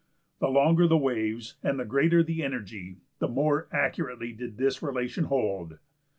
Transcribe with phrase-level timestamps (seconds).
[0.39, 5.25] The longer the waves and the greater the energy(12) the more accurately did this relation
[5.25, 5.77] hold.